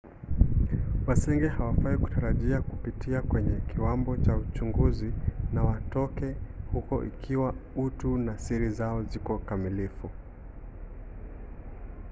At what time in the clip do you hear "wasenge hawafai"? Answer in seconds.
1.07-1.97